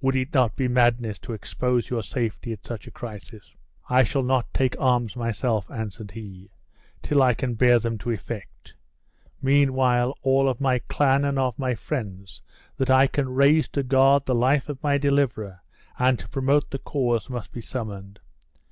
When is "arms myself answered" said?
4.80-6.10